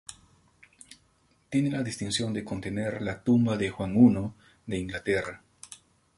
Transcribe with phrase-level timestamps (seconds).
[1.51, 4.17] Tiene la distinción de contener la tumba de Juan I
[4.65, 5.43] de Inglaterra.